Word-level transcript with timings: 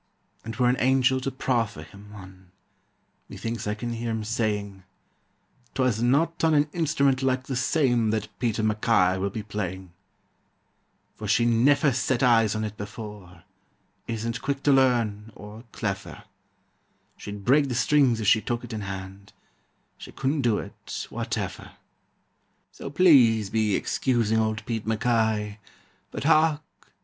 And 0.43 0.55
were 0.55 0.67
an 0.67 0.77
angel 0.79 1.19
to 1.21 1.29
proffer 1.29 1.83
him 1.83 2.11
one, 2.11 2.49
Methinks 3.29 3.67
I 3.67 3.75
can 3.75 3.93
hear 3.93 4.09
him 4.09 4.23
saying: 4.23 4.81
"'Twas 5.75 6.01
not 6.01 6.43
on 6.43 6.55
an 6.55 6.67
instrument 6.73 7.21
like 7.21 7.43
the 7.43 7.55
same 7.55 8.09
That 8.09 8.27
Pete 8.39 8.57
MacKay 8.57 9.19
will 9.19 9.29
be 9.29 9.43
playing, 9.43 9.91
"For 11.13 11.27
she 11.27 11.45
neffer 11.45 11.91
set 11.91 12.23
eyes 12.23 12.55
on 12.55 12.63
it 12.63 12.77
before, 12.77 13.43
Isn't 14.07 14.41
quick 14.41 14.63
to 14.63 14.71
learn, 14.73 15.31
or 15.35 15.65
cleffer; 15.71 16.23
She'd 17.15 17.45
break 17.45 17.67
the 17.69 17.75
strings 17.75 18.19
if 18.19 18.25
she 18.25 18.41
took 18.41 18.63
it 18.63 18.73
in 18.73 18.81
hand, 18.81 19.33
She 19.99 20.11
couldn't 20.11 20.41
do 20.41 20.57
it, 20.57 21.05
whateffer. 21.11 21.73
"So 22.71 22.89
please 22.89 23.51
be 23.51 23.75
excusing 23.75 24.39
old 24.39 24.65
Pete 24.65 24.87
MacKay 24.87 25.59
But 26.09 26.23
hark! 26.23 26.63